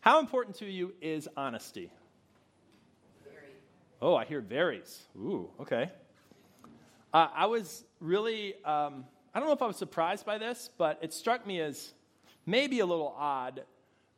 [0.00, 1.92] How important to you is honesty?
[3.22, 3.52] Very.
[4.00, 5.02] Oh, I hear varies.
[5.14, 5.90] Ooh, okay.
[7.12, 9.04] Uh, I was really, um,
[9.34, 11.92] I don't know if I was surprised by this, but it struck me as
[12.46, 13.64] maybe a little odd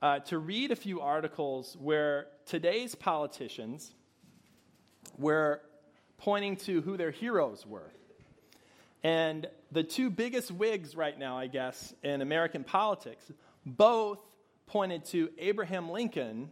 [0.00, 3.92] uh, to read a few articles where today's politicians
[5.18, 5.62] were
[6.16, 7.90] pointing to who their heroes were.
[9.02, 13.24] And the two biggest wigs right now, I guess, in American politics,
[13.66, 14.20] both
[14.72, 16.50] pointed to Abraham Lincoln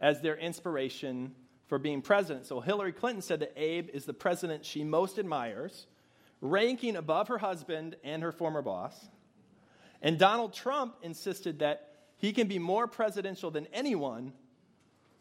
[0.00, 1.34] as their inspiration
[1.66, 2.46] for being president.
[2.46, 5.86] So Hillary Clinton said that Abe is the president she most admires,
[6.40, 8.98] ranking above her husband and her former boss.
[10.00, 14.32] And Donald Trump insisted that he can be more presidential than anyone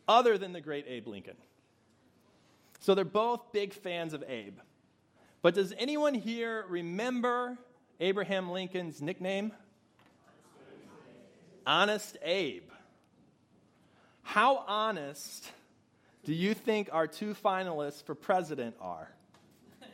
[0.08, 1.38] other than the great Abe Lincoln.
[2.80, 4.58] So they're both big fans of Abe.
[5.42, 7.58] But does anyone here remember
[8.00, 9.52] Abraham Lincoln's nickname?
[11.66, 12.64] Honest Abe.
[14.24, 15.50] How honest
[16.24, 19.10] do you think our two finalists for president are?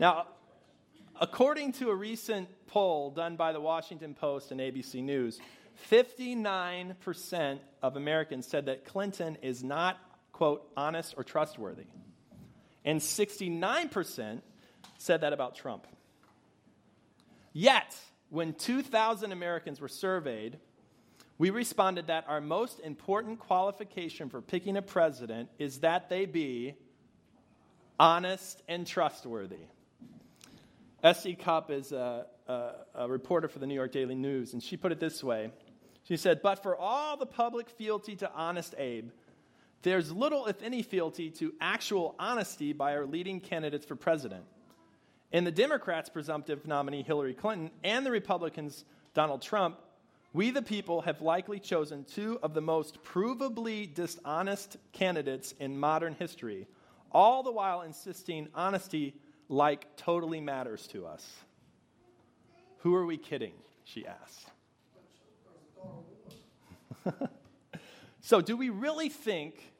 [0.00, 0.26] now,
[1.20, 5.40] according to a recent poll done by the Washington Post and ABC News,
[5.90, 9.98] 59% of Americans said that Clinton is not,
[10.32, 11.86] quote, honest or trustworthy.
[12.84, 14.40] And 69%
[14.98, 15.86] said that about Trump.
[17.52, 17.96] Yet,
[18.30, 20.58] when 2,000 Americans were surveyed,
[21.36, 26.74] we responded that our most important qualification for picking a president is that they be
[27.98, 29.66] honest and trustworthy.
[31.02, 31.34] S.E.
[31.34, 34.92] Cupp is a, a, a, reporter for the New York Daily News, and she put
[34.92, 35.50] it this way
[36.04, 39.10] She said, But for all the public fealty to honest Abe,
[39.82, 44.44] there's little, if any, fealty to actual honesty by our leading candidates for president.
[45.32, 49.78] In the Democrats' presumptive nominee, Hillary Clinton, and the Republicans' Donald Trump,
[50.32, 56.14] we the people have likely chosen two of the most provably dishonest candidates in modern
[56.14, 56.66] history,
[57.12, 59.14] all the while insisting honesty
[59.48, 61.28] like totally matters to us.
[62.78, 63.54] Who are we kidding?
[63.84, 64.50] She asked.
[68.20, 69.72] so, do we really think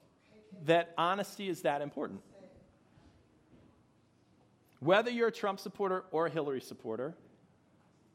[0.65, 2.21] that honesty is that important?
[4.81, 7.15] Whether you're a Trump supporter or a Hillary supporter,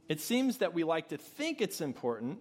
[0.09, 2.39] it seems that we like to think it's important,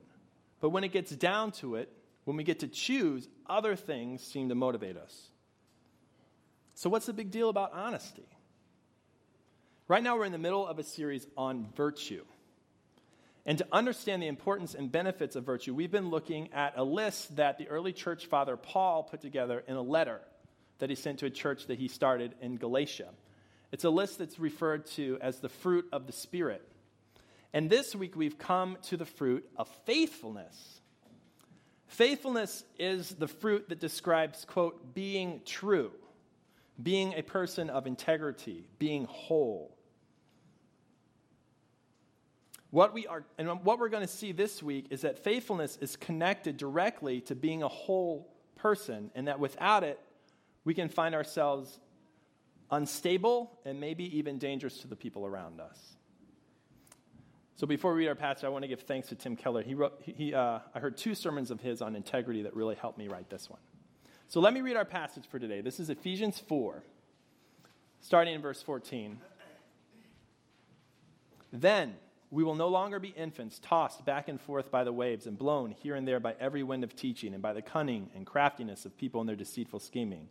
[0.60, 1.90] but when it gets down to it,
[2.24, 5.28] when we get to choose, other things seem to motivate us.
[6.74, 8.26] So, what's the big deal about honesty?
[9.86, 12.24] Right now, we're in the middle of a series on virtue.
[13.46, 17.36] And to understand the importance and benefits of virtue, we've been looking at a list
[17.36, 20.20] that the early church father Paul put together in a letter
[20.78, 23.10] that he sent to a church that he started in Galatia.
[23.74, 26.62] It's a list that's referred to as the fruit of the Spirit.
[27.52, 30.80] And this week we've come to the fruit of faithfulness.
[31.88, 35.90] Faithfulness is the fruit that describes, quote, being true,
[36.80, 39.76] being a person of integrity, being whole.
[42.70, 45.96] What we are, and what we're going to see this week is that faithfulness is
[45.96, 49.98] connected directly to being a whole person, and that without it,
[50.64, 51.80] we can find ourselves
[52.74, 55.78] unstable and maybe even dangerous to the people around us.
[57.56, 59.62] So before we read our passage, I want to give thanks to Tim Keller.
[59.62, 62.98] He wrote, he, uh, I heard two sermons of his on integrity that really helped
[62.98, 63.60] me write this one.
[64.26, 65.60] So let me read our passage for today.
[65.60, 66.82] This is Ephesians 4,
[68.00, 69.18] starting in verse 14.
[71.52, 71.94] Then,
[72.32, 75.70] we will no longer be infants, tossed back and forth by the waves and blown
[75.70, 78.96] here and there by every wind of teaching and by the cunning and craftiness of
[78.98, 80.28] people in their deceitful scheming.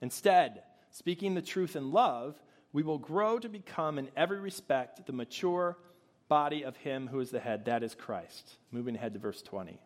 [0.00, 0.62] Instead,
[0.94, 2.40] speaking the truth in love,
[2.72, 5.76] we will grow to become in every respect the mature
[6.28, 8.54] body of him who is the head, that is Christ.
[8.70, 9.80] Moving ahead to verse 20.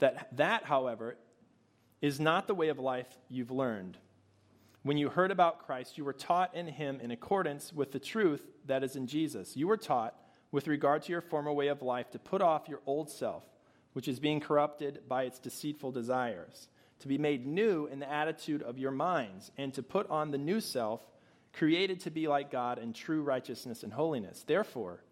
[0.00, 1.16] That, that, however,
[2.02, 3.96] is not the way of life you've learned.
[4.82, 8.42] When you heard about Christ, you were taught in him in accordance with the truth
[8.66, 9.56] that is in Jesus.
[9.56, 10.14] You were taught
[10.52, 13.44] with regard to your former way of life to put off your old self,
[13.94, 16.68] which is being corrupted by its deceitful desires,
[17.00, 20.38] to be made new in the attitude of your minds, and to put on the
[20.38, 21.00] new self,
[21.52, 24.44] created to be like God in true righteousness and holiness.
[24.46, 25.02] Therefore,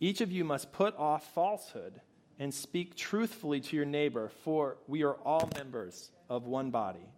[0.00, 2.00] each of you must put off falsehood
[2.38, 7.08] and speak truthfully to your neighbor, for we are all members of one body.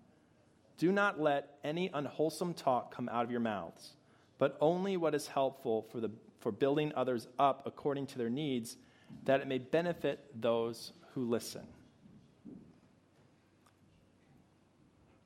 [0.79, 3.95] Do not let any unwholesome talk come out of your mouths,
[4.37, 6.11] but only what is helpful for the
[6.47, 8.77] for building others up according to their needs,
[9.25, 11.67] that it may benefit those who listen.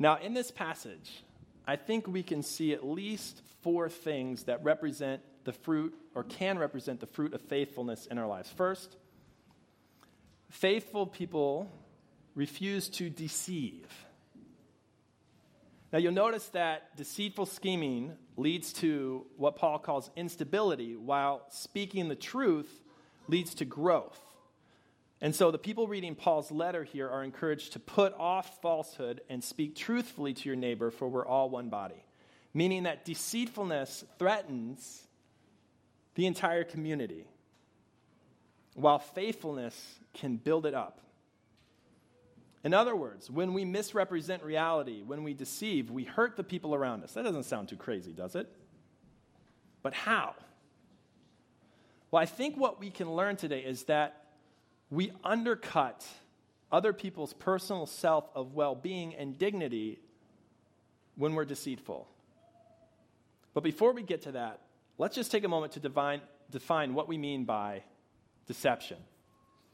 [0.01, 1.23] Now, in this passage,
[1.67, 6.59] I think we can see at least four things that represent the fruit or can
[6.59, 8.51] represent the fruit of faithfulness in our lives.
[8.51, 8.97] First,
[10.49, 11.71] faithful people
[12.35, 13.87] refuse to deceive.
[15.93, 22.15] Now, you'll notice that deceitful scheming leads to what Paul calls instability, while speaking the
[22.15, 22.71] truth
[23.29, 24.19] leads to growth.
[25.23, 29.45] And so, the people reading Paul's letter here are encouraged to put off falsehood and
[29.45, 32.03] speak truthfully to your neighbor, for we're all one body.
[32.55, 35.07] Meaning that deceitfulness threatens
[36.15, 37.27] the entire community,
[38.75, 41.01] while faithfulness can build it up.
[42.65, 47.05] In other words, when we misrepresent reality, when we deceive, we hurt the people around
[47.05, 47.13] us.
[47.13, 48.51] That doesn't sound too crazy, does it?
[49.83, 50.35] But how?
[52.11, 54.20] Well, I think what we can learn today is that
[54.91, 56.05] we undercut
[56.73, 60.01] other people's personal self of well being and dignity
[61.17, 62.09] when we're deceitful.
[63.55, 64.61] But before we get to that,
[64.99, 66.21] let's just take a moment to define,
[66.51, 67.83] define what we mean by
[68.47, 68.99] deception.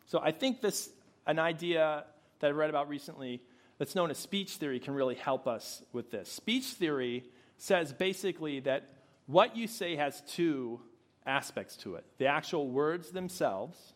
[0.07, 0.91] So I think this,
[1.27, 2.05] an idea
[2.41, 3.43] that I read about recently
[3.79, 6.31] that's known as speech theory can really help us with this.
[6.31, 7.25] Speech theory
[7.59, 8.89] says basically that
[9.27, 10.81] what you say has two
[11.27, 13.95] aspects to it the actual words themselves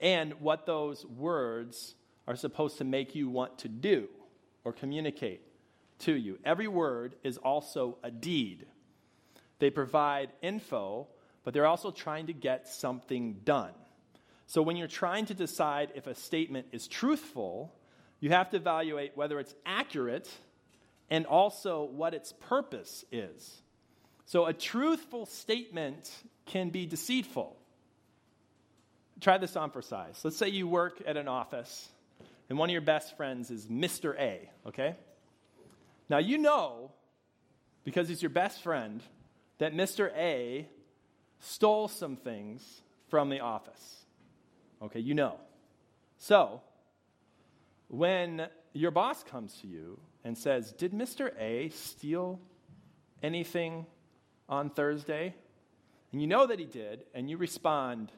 [0.00, 1.94] and what those words
[2.26, 4.08] are supposed to make you want to do
[4.64, 5.42] or communicate
[6.00, 6.38] to you.
[6.44, 8.66] Every word is also a deed.
[9.58, 11.08] They provide info,
[11.44, 13.72] but they're also trying to get something done.
[14.46, 17.74] So when you're trying to decide if a statement is truthful,
[18.20, 20.28] you have to evaluate whether it's accurate
[21.10, 23.62] and also what its purpose is.
[24.26, 26.10] So a truthful statement
[26.46, 27.56] can be deceitful.
[29.24, 30.20] Try this on for size.
[30.22, 31.88] Let's say you work at an office
[32.50, 34.14] and one of your best friends is Mr.
[34.18, 34.96] A, okay?
[36.10, 36.90] Now you know,
[37.84, 39.02] because he's your best friend,
[39.60, 40.14] that Mr.
[40.14, 40.68] A
[41.40, 44.04] stole some things from the office.
[44.82, 45.40] Okay, you know.
[46.18, 46.60] So,
[47.88, 51.30] when your boss comes to you and says, Did Mr.
[51.40, 52.40] A steal
[53.22, 53.86] anything
[54.50, 55.34] on Thursday?
[56.12, 58.12] And you know that he did, and you respond,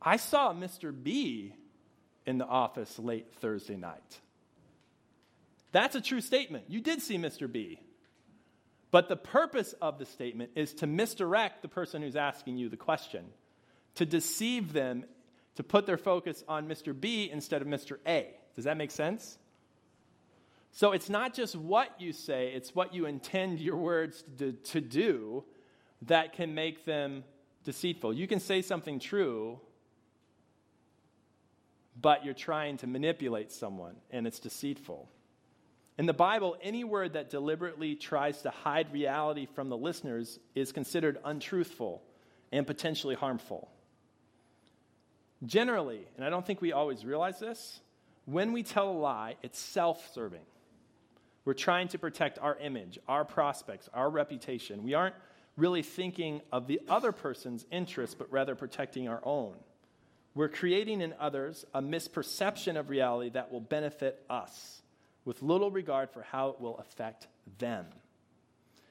[0.00, 0.92] I saw Mr.
[0.92, 1.54] B
[2.26, 4.20] in the office late Thursday night.
[5.72, 6.64] That's a true statement.
[6.68, 7.50] You did see Mr.
[7.50, 7.80] B.
[8.90, 12.76] But the purpose of the statement is to misdirect the person who's asking you the
[12.76, 13.26] question,
[13.96, 15.04] to deceive them
[15.56, 16.98] to put their focus on Mr.
[16.98, 17.98] B instead of Mr.
[18.06, 18.34] A.
[18.54, 19.38] Does that make sense?
[20.72, 24.80] So it's not just what you say, it's what you intend your words to, to
[24.80, 25.44] do
[26.02, 27.24] that can make them
[27.64, 28.12] deceitful.
[28.12, 29.58] You can say something true,
[32.00, 35.08] but you're trying to manipulate someone, and it's deceitful.
[35.98, 40.72] In the Bible, any word that deliberately tries to hide reality from the listeners is
[40.72, 42.02] considered untruthful
[42.52, 43.70] and potentially harmful.
[45.44, 47.80] Generally, and I don't think we always realize this,
[48.26, 50.44] when we tell a lie, it's self serving.
[51.44, 54.82] We're trying to protect our image, our prospects, our reputation.
[54.82, 55.14] We aren't
[55.56, 59.54] really thinking of the other person's interests, but rather protecting our own.
[60.36, 64.82] We're creating in others a misperception of reality that will benefit us,
[65.24, 67.26] with little regard for how it will affect
[67.58, 67.86] them.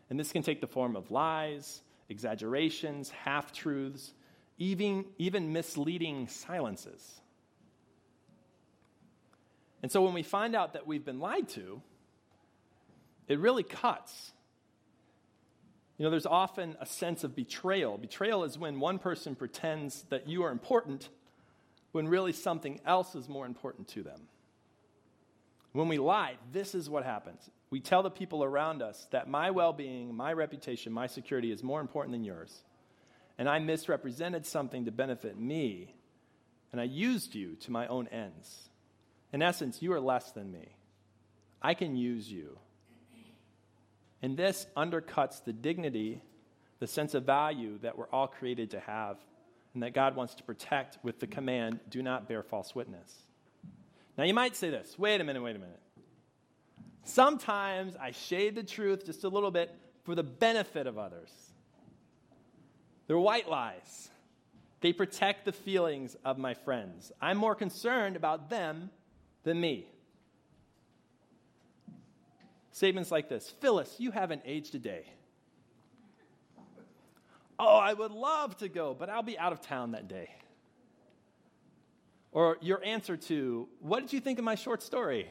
[0.09, 4.11] And this can take the form of lies, exaggerations, half truths,
[4.57, 7.21] even, even misleading silences.
[9.83, 11.79] And so when we find out that we've been lied to,
[13.27, 14.31] it really cuts.
[15.99, 17.99] You know, there's often a sense of betrayal.
[17.99, 21.09] Betrayal is when one person pretends that you are important
[21.95, 24.21] when really something else is more important to them.
[25.71, 27.49] When we lie, this is what happens.
[27.69, 31.63] We tell the people around us that my well being, my reputation, my security is
[31.63, 32.63] more important than yours
[33.37, 35.93] and I misrepresented something to benefit me,
[36.71, 38.69] and I used you to my own ends.
[39.33, 40.75] In essence, you are less than me.
[41.61, 42.57] I can use you.
[44.21, 46.21] And this undercuts the dignity,
[46.79, 49.17] the sense of value that we're all created to have,
[49.75, 53.13] and that God wants to protect with the command do not bear false witness.
[54.17, 55.81] Now, you might say this wait a minute, wait a minute.
[57.03, 59.69] Sometimes I shade the truth just a little bit
[60.03, 61.29] for the benefit of others.
[63.05, 64.09] They're white lies.
[64.81, 67.11] They protect the feelings of my friends.
[67.21, 68.89] I'm more concerned about them
[69.43, 69.87] than me.
[72.71, 75.05] Statements like this Phyllis, you haven't aged a day.
[77.57, 80.29] Oh, I would love to go, but I'll be out of town that day.
[82.31, 85.29] Or your answer to, What did you think of my short story?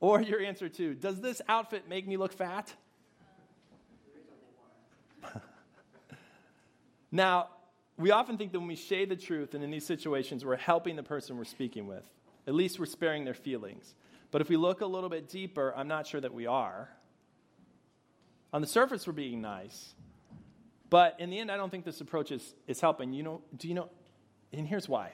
[0.00, 2.72] Or your answer to, Does this outfit make me look fat?
[7.10, 7.48] Now,
[7.96, 10.94] we often think that when we shade the truth and in these situations, we're helping
[10.94, 12.04] the person we're speaking with.
[12.46, 13.94] At least we're sparing their feelings.
[14.30, 16.90] But if we look a little bit deeper, I'm not sure that we are.
[18.52, 19.94] On the surface, we're being nice.
[20.90, 23.12] But in the end, I don't think this approach is, is helping.
[23.12, 23.90] You know, do you know?
[24.52, 25.12] And here's why.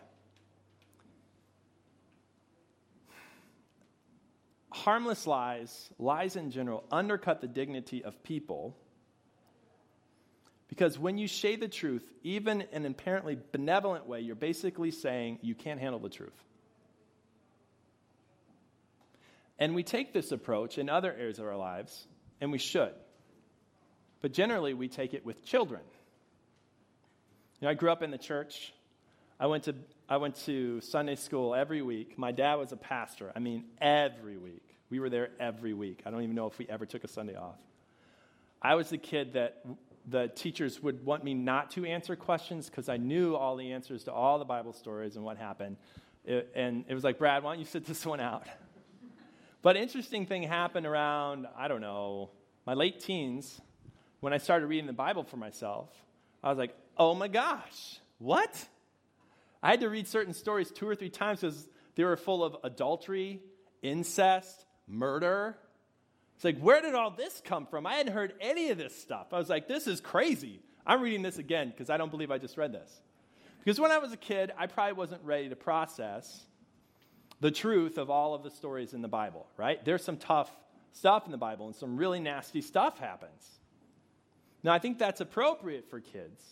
[4.71, 8.77] Harmless lies, lies in general, undercut the dignity of people
[10.75, 15.39] because when you shade the truth, even in an apparently benevolent way, you're basically saying
[15.41, 16.33] you can't handle the truth.
[19.57, 22.09] And we take this approach in other areas of our lives,
[22.41, 22.93] and we should.
[24.25, 25.83] But generally, we take it with children.
[27.61, 28.73] You know, I grew up in the church.
[29.39, 29.75] I went to,
[30.09, 32.17] I went to Sunday school every week.
[32.17, 33.31] My dad was a pastor.
[33.37, 34.63] I mean, every week.
[34.89, 36.05] We were there every week.
[36.07, 37.59] I don't even know if we ever took a Sunday off.
[38.63, 39.63] I was the kid that
[40.09, 44.05] the teachers would want me not to answer questions because I knew all the answers
[44.05, 45.77] to all the Bible stories and what happened.
[46.25, 48.47] It, and it was like, Brad, why don't you sit this one out?
[49.61, 52.31] but interesting thing happened around, I don't know,
[52.65, 53.61] my late teens
[54.25, 55.91] when I started reading the Bible for myself.
[56.43, 58.67] I was like, oh my gosh, what?
[59.63, 62.57] I had to read certain stories two or three times because they were full of
[62.65, 63.43] adultery,
[63.83, 65.59] incest, murder,
[66.37, 67.87] it's like, where did all this come from?
[67.87, 69.29] I hadn't heard any of this stuff.
[69.33, 70.61] I was like, this is crazy.
[70.87, 73.01] I'm reading this again because I don't believe I just read this.
[73.63, 76.45] Because when I was a kid, I probably wasn't ready to process
[77.41, 79.85] the truth of all of the stories in the Bible, right?
[79.85, 80.51] There's some tough
[80.93, 83.61] stuff in the Bible and some really nasty stuff happens.
[84.65, 86.43] Now, I think that's appropriate for kids.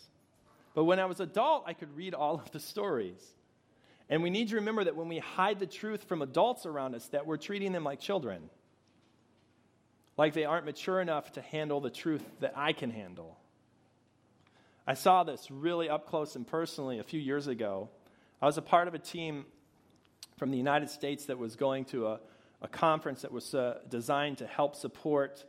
[0.73, 3.21] But when I was adult, I could read all of the stories.
[4.09, 7.07] And we need to remember that when we hide the truth from adults around us,
[7.09, 8.49] that we're treating them like children
[10.17, 13.37] like they aren't mature enough to handle the truth that I can handle.
[14.85, 17.89] I saw this really up close and personally a few years ago.
[18.41, 19.45] I was a part of a team
[20.37, 22.19] from the United States that was going to a,
[22.61, 25.45] a conference that was uh, designed to help support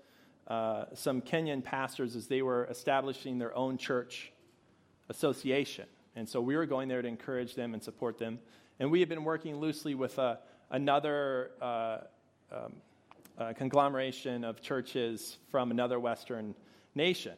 [0.49, 4.33] uh, some Kenyan pastors as they were establishing their own church
[5.09, 5.87] association.
[6.17, 8.39] And so we were going there to encourage them and support them.
[8.79, 10.37] And we had been working loosely with uh,
[10.71, 11.99] another uh,
[12.53, 12.75] um,
[13.57, 16.55] conglomeration of churches from another Western
[16.95, 17.35] nation.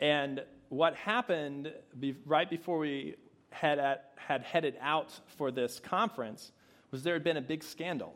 [0.00, 3.16] And what happened be, right before we
[3.50, 6.52] had, at, had headed out for this conference
[6.90, 8.14] was there had been a big scandal.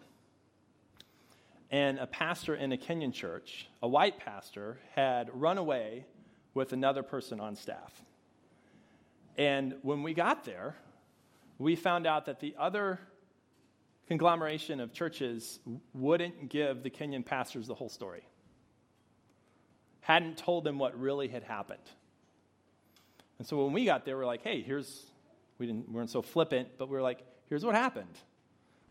[1.70, 6.06] And a pastor in a Kenyan church, a white pastor, had run away
[6.54, 7.92] with another person on staff.
[9.36, 10.76] And when we got there,
[11.58, 13.00] we found out that the other
[14.08, 15.58] conglomeration of churches
[15.92, 18.22] wouldn't give the Kenyan pastors the whole story,
[20.00, 21.80] hadn't told them what really had happened.
[23.38, 25.06] And so when we got there, we're like, hey, here's,
[25.58, 28.16] we, didn't, we weren't so flippant, but we are like, here's what happened.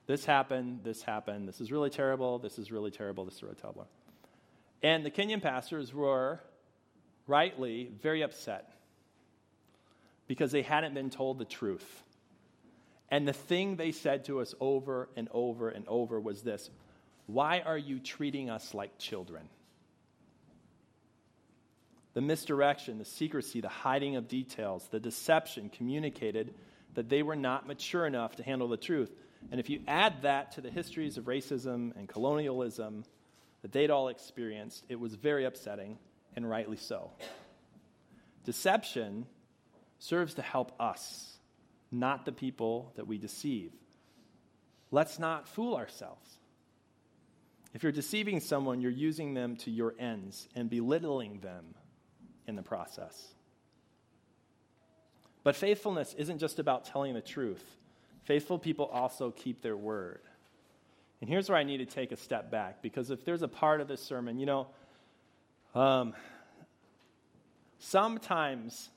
[0.08, 3.56] This happened, this happened, this is really terrible, this is really terrible, this is really
[3.56, 3.88] terrible.
[4.84, 6.40] And the Kenyan pastors were
[7.28, 8.72] rightly very upset
[10.28, 12.04] because they hadn't been told the truth.
[13.10, 16.70] And the thing they said to us over and over and over was this
[17.26, 19.50] Why are you treating us like children?
[22.14, 26.54] The misdirection, the secrecy, the hiding of details, the deception communicated
[26.94, 29.12] that they were not mature enough to handle the truth.
[29.52, 33.06] And if you add that to the histories of racism and colonialism
[33.62, 35.98] that they'd all experienced, it was very upsetting,
[36.36, 37.12] and rightly so.
[38.44, 39.26] Deception
[40.00, 41.38] serves to help us
[41.92, 43.72] not the people that we deceive.
[44.92, 46.30] Let's not fool ourselves.
[47.74, 51.76] If you're deceiving someone, you're using them to your ends and belittling them
[52.48, 53.34] in the process.
[55.44, 57.64] But faithfulness isn't just about telling the truth,
[58.26, 60.22] faithful people also keep their word.
[61.22, 63.82] And here's where I need to take a step back because if there's a part
[63.82, 64.68] of this sermon, you know,
[65.74, 66.14] um,
[67.80, 68.90] sometimes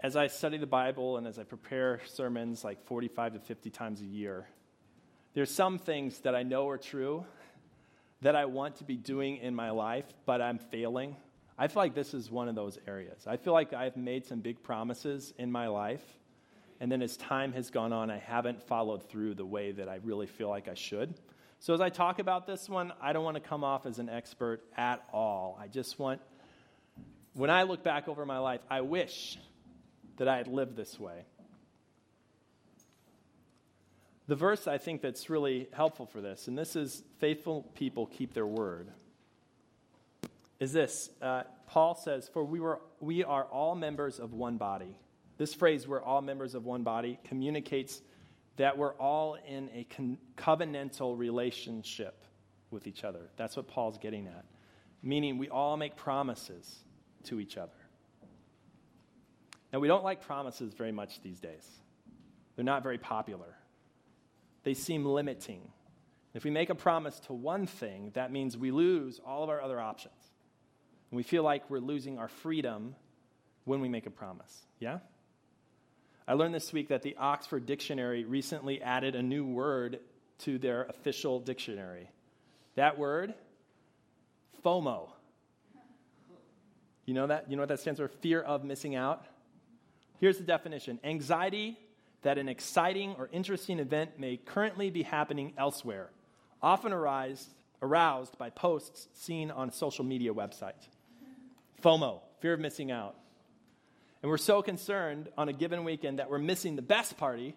[0.00, 4.00] as I study the Bible and as I prepare sermons like 45 to 50 times
[4.00, 4.46] a year,
[5.34, 7.24] there's some things that I know are true
[8.22, 11.16] that I want to be doing in my life, but I'm failing.
[11.56, 13.26] I feel like this is one of those areas.
[13.26, 16.02] I feel like I've made some big promises in my life,
[16.80, 19.96] and then as time has gone on, I haven't followed through the way that I
[20.02, 21.14] really feel like I should.
[21.60, 24.08] So, as I talk about this one, I don't want to come off as an
[24.08, 25.58] expert at all.
[25.60, 26.20] I just want,
[27.34, 29.38] when I look back over my life, I wish
[30.18, 31.24] that I had lived this way.
[34.28, 38.34] The verse I think that's really helpful for this, and this is faithful people keep
[38.34, 38.88] their word.
[40.60, 44.96] is this uh, Paul says, For we, were, we are all members of one body.
[45.38, 48.02] This phrase, we're all members of one body, communicates
[48.56, 52.24] that we're all in a con- covenantal relationship
[52.70, 53.30] with each other.
[53.36, 54.44] That's what Paul's getting at.
[55.00, 56.80] Meaning, we all make promises
[57.24, 57.70] to each other.
[59.72, 61.66] Now, we don't like promises very much these days,
[62.56, 63.54] they're not very popular.
[64.64, 65.60] They seem limiting.
[66.34, 69.62] If we make a promise to one thing, that means we lose all of our
[69.62, 70.14] other options.
[71.10, 72.94] And we feel like we're losing our freedom
[73.64, 74.66] when we make a promise.
[74.78, 74.98] Yeah?
[76.28, 80.00] I learned this week that the Oxford Dictionary recently added a new word
[80.40, 82.10] to their official dictionary.
[82.74, 83.32] That word,
[84.62, 85.08] FOMO.
[87.06, 87.48] You know that?
[87.48, 88.08] You know what that stands for?
[88.08, 89.24] Fear of missing out.
[90.20, 91.78] Here's the definition anxiety
[92.20, 96.10] that an exciting or interesting event may currently be happening elsewhere,
[96.60, 100.88] often arised, aroused by posts seen on a social media website.
[101.82, 103.16] FOMO, fear of missing out.
[104.22, 107.54] And we're so concerned on a given weekend that we're missing the best party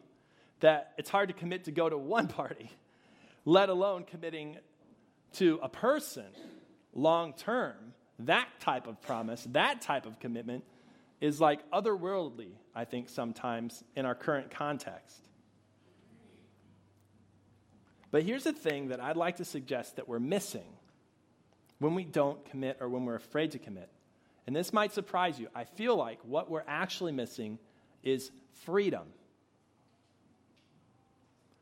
[0.60, 2.70] that it's hard to commit to go to one party,
[3.46, 4.58] let alone committing
[5.34, 6.26] to a person
[6.94, 7.76] long term.
[8.20, 10.64] That type of promise, that type of commitment
[11.20, 15.18] is like otherworldly, I think, sometimes in our current context.
[18.12, 20.66] But here's the thing that I'd like to suggest that we're missing
[21.80, 23.90] when we don't commit or when we're afraid to commit.
[24.48, 25.48] And this might surprise you.
[25.54, 27.60] I feel like what we're actually missing
[28.04, 28.32] is
[28.66, 29.04] freedom.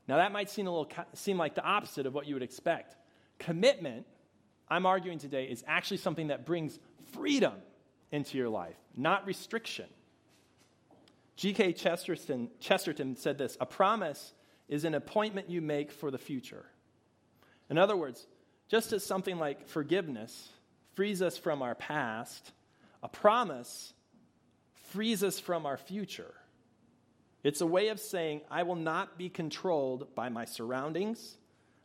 [0.08, 2.96] Now, that might seem, a little, seem like the opposite of what you would expect.
[3.38, 4.08] Commitment,
[4.68, 6.80] I'm arguing today, is actually something that brings
[7.14, 7.54] freedom
[8.12, 9.86] into your life, not restriction.
[11.36, 11.74] G.K.
[11.74, 14.34] Chesterton, Chesterton said this A promise
[14.68, 16.66] is an appointment you make for the future.
[17.70, 18.26] In other words,
[18.68, 20.50] just as something like forgiveness
[20.96, 22.52] frees us from our past,
[23.02, 23.94] a promise
[24.90, 26.34] frees us from our future.
[27.44, 31.38] It's a way of saying, I will not be controlled by my surroundings,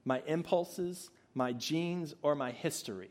[0.05, 3.11] my impulses, my genes, or my history.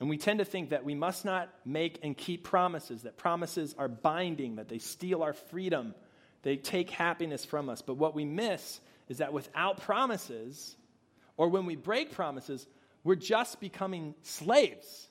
[0.00, 3.74] And we tend to think that we must not make and keep promises, that promises
[3.78, 5.94] are binding, that they steal our freedom,
[6.42, 7.82] they take happiness from us.
[7.82, 10.76] But what we miss is that without promises,
[11.36, 12.66] or when we break promises,
[13.02, 15.07] we're just becoming slaves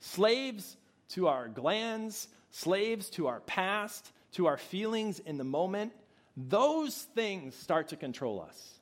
[0.00, 0.76] slaves
[1.10, 5.92] to our glands, slaves to our past, to our feelings in the moment,
[6.36, 8.74] those things start to control us.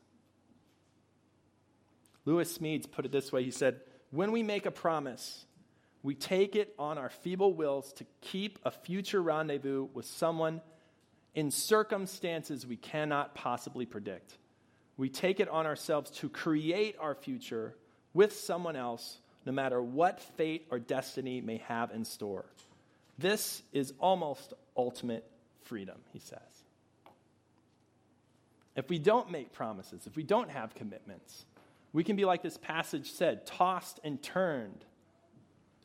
[2.25, 5.47] Lewis Smedes put it this way he said, When we make a promise,
[6.03, 10.61] we take it on our feeble wills to keep a future rendezvous with someone
[11.35, 14.39] in circumstances we cannot possibly predict.
[14.97, 17.77] We take it on ourselves to create our future
[18.15, 22.45] with someone else no matter what fate or destiny may have in store.
[23.17, 25.25] This is almost ultimate
[25.63, 26.41] freedom, he says.
[28.75, 31.47] If we don't make promises, if we don't have commitments,
[31.93, 34.85] we can be like this passage said, tossed and turned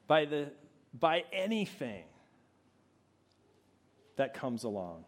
[0.08, 0.52] by, the,
[1.00, 2.04] by anything
[4.18, 5.06] that comes along.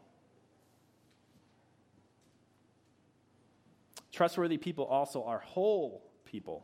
[4.14, 6.64] Trustworthy people also are whole people.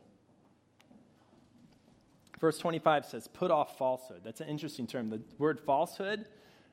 [2.40, 4.22] Verse 25 says, put off falsehood.
[4.24, 5.10] That's an interesting term.
[5.10, 6.24] The word falsehood,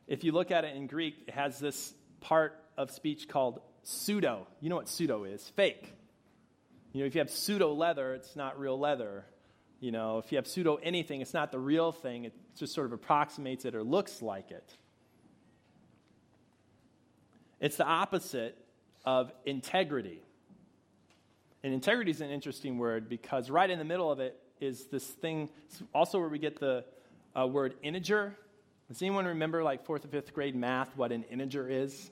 [0.08, 4.48] if you look at it in Greek, it has this part of speech called pseudo.
[4.62, 5.48] You know what pseudo is?
[5.56, 5.94] Fake.
[6.94, 9.26] You know, if you have pseudo leather, it's not real leather.
[9.82, 12.24] You know, if you have pseudo anything, it's not the real thing.
[12.24, 14.74] It just sort of approximates it or looks like it.
[17.60, 18.58] It's the opposite
[19.06, 20.22] of integrity.
[21.62, 25.06] And integrity is an interesting word because right in the middle of it is this
[25.06, 25.50] thing,
[25.94, 26.86] also where we get the
[27.38, 28.36] uh, word integer.
[28.88, 32.10] Does anyone remember, like fourth or fifth grade math, what an integer is?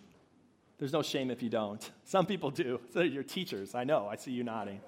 [0.78, 1.90] There's no shame if you don't.
[2.06, 2.80] Some people do.
[2.94, 4.82] So your teachers, I know, I see you nodding.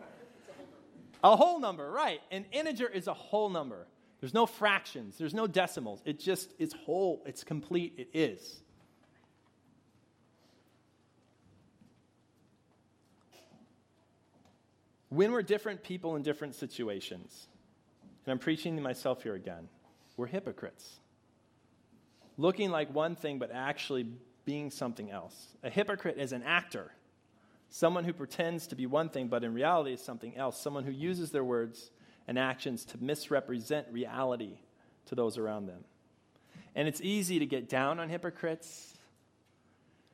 [1.24, 2.22] A whole number, right.
[2.32, 3.88] An integer is a whole number.
[4.20, 6.02] There's no fractions, there's no decimals.
[6.06, 8.62] It just is whole, it's complete, it is.
[15.17, 17.47] When we're different people in different situations,
[18.23, 19.67] and I'm preaching to myself here again,
[20.15, 20.99] we're hypocrites.
[22.38, 24.06] Looking like one thing, but actually
[24.45, 25.56] being something else.
[25.63, 26.91] A hypocrite is an actor,
[27.71, 30.91] someone who pretends to be one thing, but in reality is something else, someone who
[30.91, 31.89] uses their words
[32.27, 34.60] and actions to misrepresent reality
[35.08, 35.84] to those around them.
[36.75, 38.93] And it's easy to get down on hypocrites,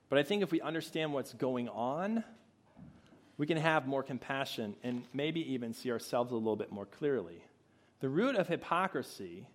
[0.08, 2.24] but I think if we understand what's going on,
[3.38, 7.44] we can have more compassion and maybe even see ourselves a little bit more clearly.
[8.00, 9.48] The root of hypocrisy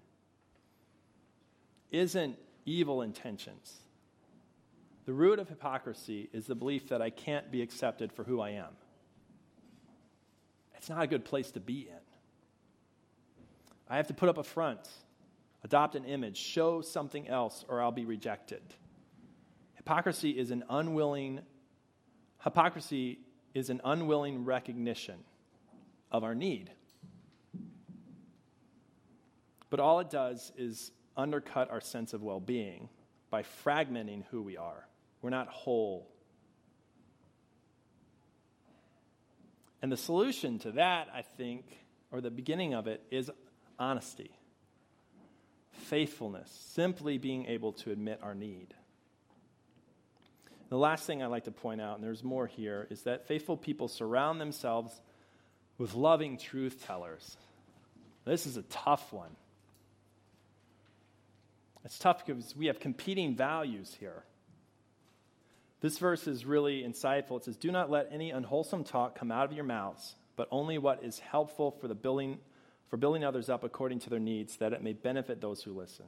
[1.90, 3.74] isn't evil intentions.
[5.06, 8.50] The root of hypocrisy is the belief that I can't be accepted for who I
[8.50, 8.76] am.
[10.76, 11.96] It's not a good place to be in.
[13.88, 14.80] I have to put up a front,
[15.64, 18.62] adopt an image, show something else, or I'll be rejected.
[19.74, 21.40] Hypocrisy is an unwilling
[22.44, 23.18] hypocrisy
[23.58, 25.16] is an unwilling recognition
[26.12, 26.70] of our need.
[29.68, 32.88] But all it does is undercut our sense of well being
[33.30, 34.86] by fragmenting who we are.
[35.20, 36.08] We're not whole.
[39.82, 41.64] And the solution to that, I think,
[42.10, 43.30] or the beginning of it, is
[43.78, 44.30] honesty,
[45.72, 48.74] faithfulness, simply being able to admit our need.
[50.68, 53.56] The last thing I'd like to point out, and there's more here, is that faithful
[53.56, 54.92] people surround themselves
[55.78, 57.36] with loving truth tellers.
[58.24, 59.30] This is a tough one.
[61.84, 64.24] It's tough because we have competing values here.
[65.80, 67.38] This verse is really insightful.
[67.38, 70.76] It says, Do not let any unwholesome talk come out of your mouths, but only
[70.76, 72.40] what is helpful for the building
[72.88, 76.06] for building others up according to their needs, that it may benefit those who listen.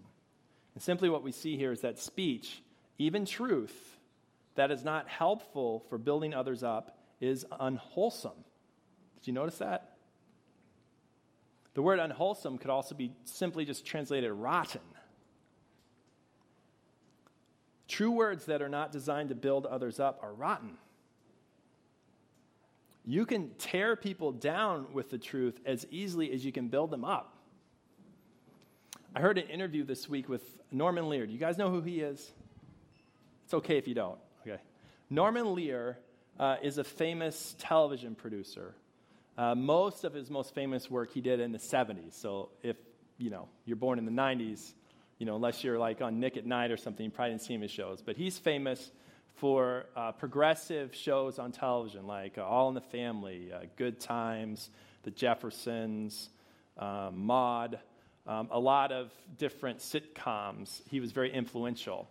[0.75, 2.63] And simply what we see here is that speech,
[2.99, 3.99] even truth,
[4.61, 8.45] that is not helpful for building others up is unwholesome.
[9.15, 9.97] Did you notice that?
[11.73, 14.83] The word unwholesome could also be simply just translated rotten.
[17.89, 20.77] True words that are not designed to build others up are rotten.
[23.07, 27.07] You can tear people down with the truth as easily as you can build them
[27.07, 27.35] up.
[29.17, 31.27] I heard an interview this week with Norman Lear.
[31.27, 32.31] Do you guys know who he is?
[33.47, 34.19] It's okay if you don't.
[35.13, 35.99] Norman Lear
[36.39, 38.75] uh, is a famous television producer.
[39.37, 42.15] Uh, most of his most famous work he did in the 70s.
[42.15, 42.77] So if
[43.19, 44.73] you know you're born in the 90s,
[45.19, 47.59] you know unless you're like on Nick at Nite or something, you probably didn't see
[47.59, 48.03] his shows.
[48.03, 48.93] But he's famous
[49.35, 54.71] for uh, progressive shows on television like uh, All in the Family, uh, Good Times,
[55.03, 56.29] The Jeffersons,
[56.79, 57.81] um, Maude,
[58.29, 60.83] um, a lot of different sitcoms.
[60.89, 62.09] He was very influential.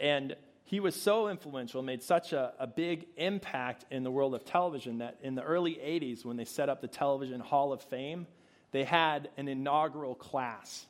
[0.00, 4.44] And he was so influential, made such a, a big impact in the world of
[4.44, 8.26] television that in the early 80s, when they set up the Television Hall of Fame,
[8.72, 10.86] they had an inaugural class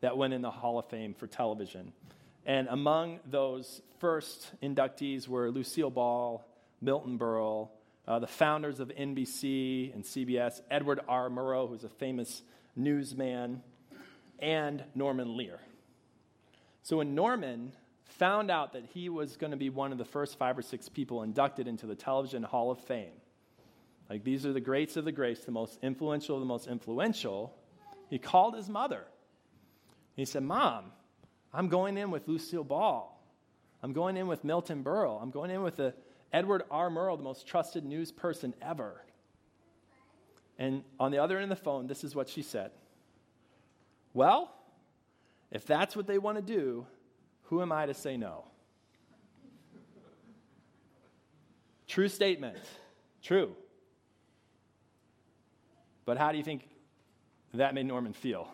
[0.00, 1.92] that went in the Hall of Fame for television.
[2.46, 6.44] And among those first inductees were Lucille Ball,
[6.80, 7.68] Milton Berle,
[8.08, 11.28] uh, the founders of NBC and CBS, Edward R.
[11.28, 12.42] Murrow, who's a famous
[12.74, 13.62] newsman,
[14.38, 15.60] and Norman Lear.
[16.82, 17.72] So when Norman
[18.12, 20.88] found out that he was going to be one of the first five or six
[20.88, 23.12] people inducted into the Television Hall of Fame,
[24.08, 27.54] like these are the greats of the greats, the most influential of the most influential,
[28.08, 29.04] he called his mother.
[30.16, 30.86] He said, Mom,
[31.54, 33.16] I'm going in with Lucille Ball.
[33.82, 35.22] I'm going in with Milton Berle.
[35.22, 35.94] I'm going in with the
[36.32, 36.90] Edward R.
[36.90, 39.00] Murrow, the most trusted news person ever.
[40.58, 42.72] And on the other end of the phone, this is what she said
[44.12, 44.52] Well,
[45.50, 46.86] if that's what they want to do,
[47.50, 48.44] who am I to say no?
[51.88, 52.56] True statement.
[53.22, 53.56] True.
[56.04, 56.68] But how do you think
[57.54, 58.48] that made Norman feel?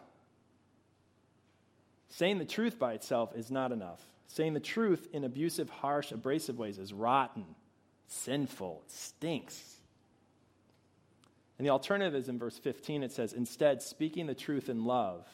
[2.09, 4.01] Saying the truth by itself is not enough.
[4.29, 7.45] Saying the truth in abusive, harsh, abrasive ways is rotten,
[8.07, 9.77] sinful, stinks.
[11.59, 15.27] And the alternative is in verse 15 it says, Instead, speaking the truth in love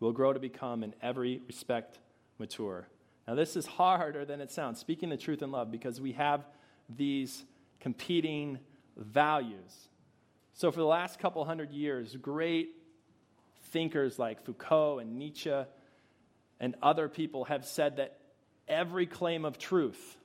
[0.00, 1.98] will grow to become in every respect
[2.38, 2.88] mature.
[3.26, 6.44] Now, this is harder than it sounds, speaking the truth in love, because we have
[6.88, 7.44] these
[7.80, 8.58] competing
[8.96, 9.88] values.
[10.52, 12.70] So, for the last couple hundred years, great
[13.70, 15.64] thinkers like Foucault and Nietzsche
[16.60, 18.18] and other people have said that
[18.68, 20.16] every claim of truth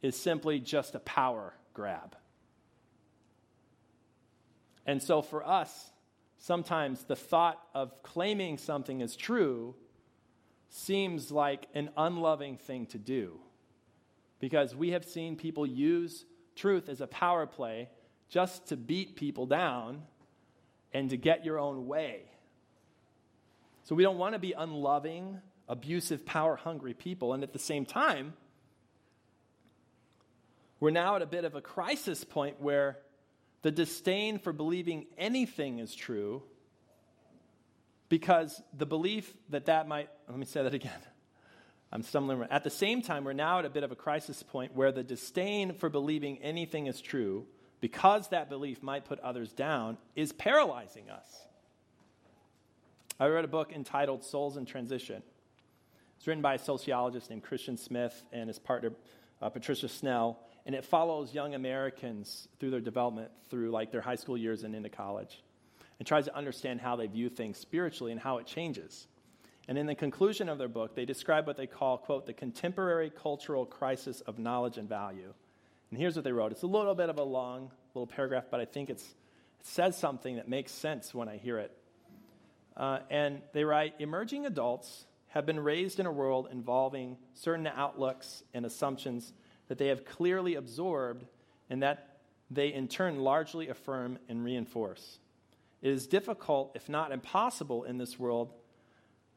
[0.00, 2.16] is simply just a power grab.
[4.86, 5.92] And so for us,
[6.38, 9.76] sometimes the thought of claiming something as true
[10.74, 13.38] seems like an unloving thing to do
[14.40, 16.24] because we have seen people use
[16.56, 17.90] truth as a power play
[18.30, 20.02] just to beat people down
[20.94, 22.22] and to get your own way.
[23.84, 27.34] So we don't want to be unloving, abusive, power hungry people.
[27.34, 28.32] And at the same time,
[30.80, 32.98] we're now at a bit of a crisis point where
[33.60, 36.42] the disdain for believing anything is true
[38.12, 40.92] because the belief that that might, let me say that again.
[41.92, 42.46] I'm stumbling.
[42.50, 45.02] At the same time, we're now at a bit of a crisis point where the
[45.02, 47.46] disdain for believing anything is true,
[47.80, 51.24] because that belief might put others down, is paralyzing us.
[53.18, 55.22] I read a book entitled Souls in Transition.
[56.18, 58.92] It's written by a sociologist named Christian Smith and his partner
[59.40, 64.16] uh, Patricia Snell, and it follows young Americans through their development through like their high
[64.16, 65.42] school years and into college,
[66.02, 69.06] and tries to understand how they view things spiritually and how it changes.
[69.68, 73.08] And in the conclusion of their book, they describe what they call, quote, the contemporary
[73.08, 75.32] cultural crisis of knowledge and value.
[75.90, 76.50] And here's what they wrote.
[76.50, 79.00] It's a little bit of a long little paragraph, but I think it
[79.62, 81.70] says something that makes sense when I hear it.
[82.76, 88.42] Uh, and they write Emerging adults have been raised in a world involving certain outlooks
[88.52, 89.32] and assumptions
[89.68, 91.24] that they have clearly absorbed
[91.70, 92.18] and that
[92.50, 95.20] they in turn largely affirm and reinforce.
[95.82, 98.54] It is difficult, if not impossible, in this world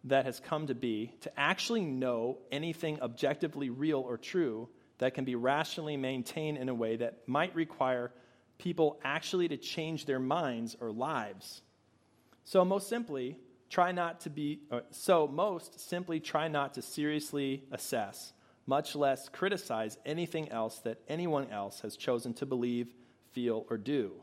[0.06, 5.26] that has come to be to actually know anything objectively real or true that can
[5.26, 8.12] be rationally maintained in a way that might require
[8.60, 11.64] people actually to change their minds or lives.
[12.44, 17.64] So, most simply, try not to be, uh, so most simply try not to seriously
[17.72, 18.34] assess,
[18.68, 22.94] much less criticize anything else that anyone else has chosen to believe,
[23.32, 24.14] feel, or do.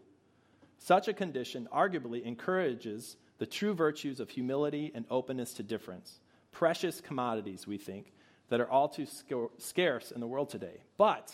[0.85, 6.19] Such a condition arguably encourages the true virtues of humility and openness to difference,
[6.51, 8.13] precious commodities, we think,
[8.49, 9.07] that are all too
[9.59, 10.83] scarce in the world today.
[10.97, 11.33] But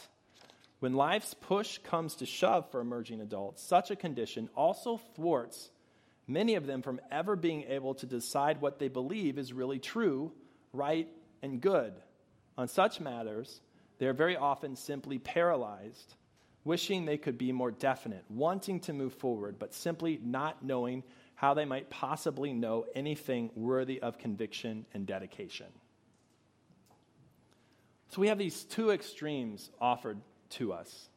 [0.81, 5.71] when life's push comes to shove for emerging adults, such a condition also thwarts
[6.27, 10.31] many of them from ever being able to decide what they believe is really true,
[10.75, 11.09] right,
[11.43, 11.95] and good.
[12.59, 13.63] On such matters,
[13.97, 16.17] they are very often simply paralyzed,
[16.69, 21.03] wishing they could be more definite, wanting to move forward, but simply not knowing
[21.35, 25.67] how they might possibly know anything worthy of conviction and dedication.
[28.11, 30.19] So we have these two extremes offered
[30.51, 31.09] to us.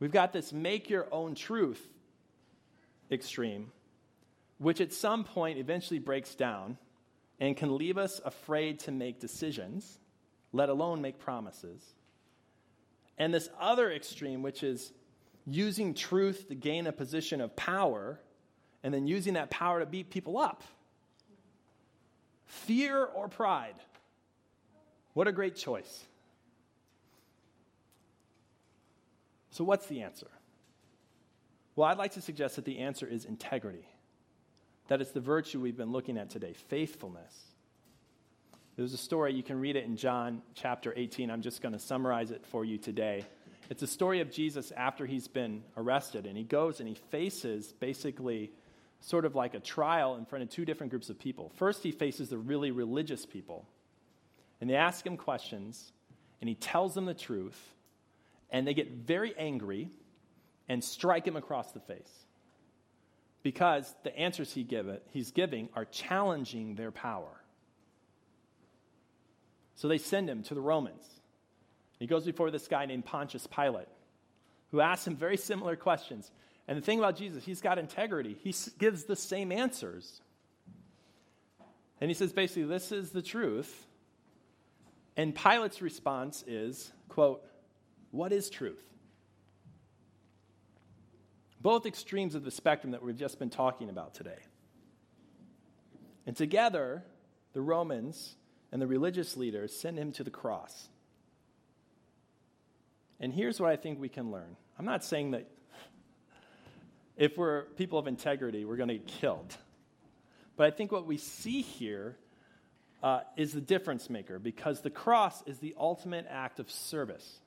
[0.00, 1.86] We've got this make your own truth
[3.10, 3.70] extreme,
[4.56, 6.78] which at some point eventually breaks down
[7.38, 9.98] and can leave us afraid to make decisions,
[10.52, 11.82] let alone make promises.
[13.18, 14.92] And this other extreme, which is
[15.46, 18.20] using truth to gain a position of power
[18.82, 20.62] and then using that power to beat people up.
[22.46, 23.74] Fear or pride?
[25.14, 26.04] What a great choice.
[29.50, 30.28] So, what's the answer?
[31.74, 33.88] Well, I'd like to suggest that the answer is integrity.
[34.88, 37.47] That it's the virtue we've been looking at today faithfulness.
[38.78, 41.32] There's a story, you can read it in John chapter 18.
[41.32, 43.24] I'm just going to summarize it for you today.
[43.70, 47.72] It's a story of Jesus after he's been arrested, and he goes and he faces
[47.80, 48.52] basically
[49.00, 51.50] sort of like a trial in front of two different groups of people.
[51.56, 53.66] First, he faces the really religious people,
[54.60, 55.90] and they ask him questions,
[56.40, 57.60] and he tells them the truth,
[58.48, 59.90] and they get very angry
[60.68, 62.26] and strike him across the face
[63.42, 67.42] because the answers he give it, he's giving are challenging their power.
[69.78, 71.04] So they send him to the Romans.
[72.00, 73.86] He goes before this guy named Pontius Pilate,
[74.72, 76.32] who asks him very similar questions.
[76.66, 78.36] And the thing about Jesus, he's got integrity.
[78.42, 80.20] He gives the same answers.
[82.00, 83.86] And he says basically, this is the truth.
[85.16, 87.44] And Pilate's response is, quote,
[88.10, 88.82] what is truth?
[91.60, 94.40] Both extremes of the spectrum that we've just been talking about today.
[96.26, 97.04] And together,
[97.52, 98.34] the Romans
[98.72, 100.88] and the religious leaders sent him to the cross.
[103.20, 104.56] And here's what I think we can learn.
[104.78, 105.48] I'm not saying that
[107.16, 109.56] if we're people of integrity, we're going to get killed.
[110.56, 112.16] But I think what we see here
[113.02, 117.40] uh, is the difference maker because the cross is the ultimate act of service.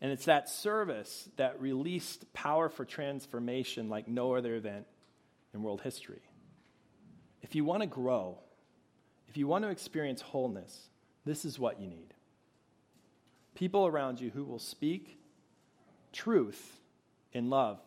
[0.00, 4.86] And it's that service that released power for transformation like no other event
[5.52, 6.22] in world history.
[7.42, 8.38] If you want to grow,
[9.34, 10.90] if you want to experience wholeness,
[11.24, 12.14] this is what you need.
[13.56, 15.18] People around you who will speak
[16.12, 16.78] truth
[17.32, 17.80] in love,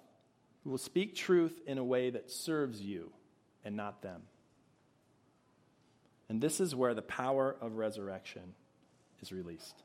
[0.65, 3.13] who will speak truth in a way that serves you
[3.63, 4.23] and not them.
[6.27, 8.53] And this is where the power of resurrection
[9.21, 9.83] is released.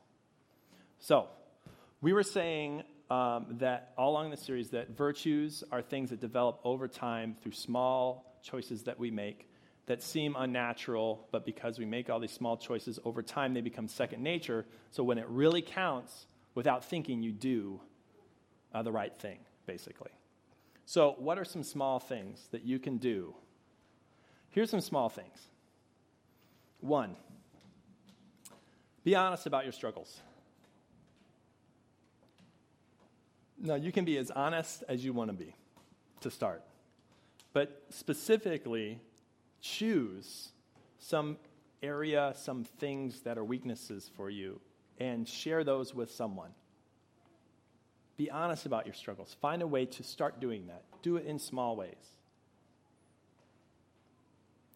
[0.99, 1.29] So,
[2.01, 6.59] we were saying um, that all along the series that virtues are things that develop
[6.65, 9.47] over time through small choices that we make
[9.85, 13.87] that seem unnatural, but because we make all these small choices over time, they become
[13.87, 14.65] second nature.
[14.91, 17.81] So when it really counts, without thinking, you do
[18.73, 20.11] uh, the right thing basically.
[20.85, 23.33] So, what are some small things that you can do?
[24.49, 25.47] Here's some small things.
[26.81, 27.15] One,
[29.03, 30.21] be honest about your struggles.
[33.57, 35.55] Now, you can be as honest as you want to be
[36.21, 36.61] to start.
[37.53, 38.99] But specifically,
[39.63, 40.49] choose
[40.99, 41.37] some
[41.81, 44.59] area, some things that are weaknesses for you,
[44.99, 46.51] and share those with someone.
[48.17, 49.35] Be honest about your struggles.
[49.41, 50.83] Find a way to start doing that.
[51.01, 51.95] Do it in small ways.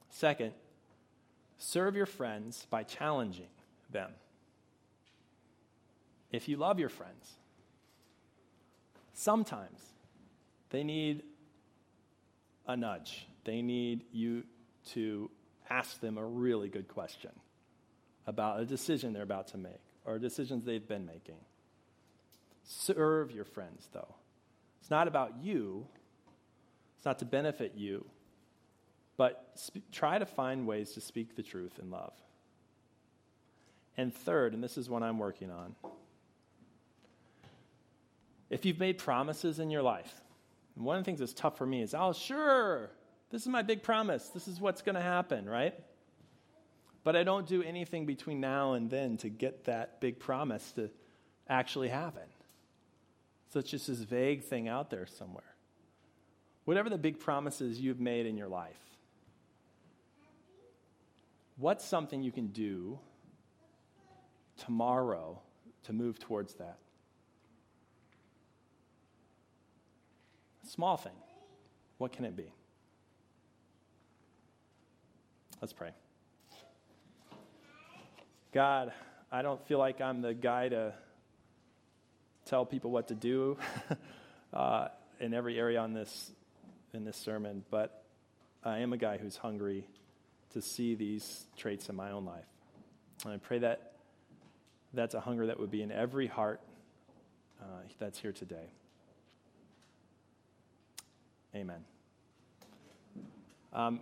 [0.09, 0.53] Second,
[1.59, 3.49] serve your friends by challenging
[3.91, 4.11] them.
[6.31, 7.33] If you love your friends,
[9.13, 9.79] sometimes
[10.71, 11.23] they need
[12.67, 13.27] a nudge.
[13.43, 14.43] They need you
[14.93, 15.29] to
[15.69, 17.31] ask them a really good question
[18.25, 21.37] about a decision they're about to make or decisions they've been making.
[22.63, 24.15] Serve your friends, though.
[24.81, 25.85] It's not about you,
[26.97, 28.05] it's not to benefit you,
[29.17, 32.13] but sp- try to find ways to speak the truth in love.
[33.97, 35.75] And third, and this is what I'm working on,
[38.49, 40.21] if you've made promises in your life,
[40.75, 42.91] one of the things that's tough for me is, oh, sure,
[43.29, 44.29] this is my big promise.
[44.29, 45.75] This is what's going to happen, right?
[47.03, 50.89] But I don't do anything between now and then to get that big promise to
[51.49, 52.23] actually happen.
[53.49, 55.55] So it's just this vague thing out there somewhere.
[56.65, 58.75] Whatever the big promises you've made in your life,
[61.57, 62.99] what's something you can do
[64.57, 65.39] tomorrow
[65.83, 66.77] to move towards that?
[70.67, 71.15] Small thing.
[71.97, 72.51] What can it be?
[75.59, 75.89] Let's pray.
[78.53, 78.91] God,
[79.31, 80.93] I don't feel like I'm the guy to
[82.45, 83.57] tell people what to do
[84.53, 84.89] uh,
[85.19, 86.31] in every area on this
[86.93, 88.03] in this sermon, but
[88.63, 89.87] I am a guy who's hungry
[90.51, 92.45] to see these traits in my own life.
[93.25, 93.93] And I pray that
[94.93, 96.61] that's a hunger that would be in every heart
[97.61, 97.65] uh,
[97.97, 98.69] that's here today.
[101.55, 101.83] Amen.
[103.73, 103.95] Um,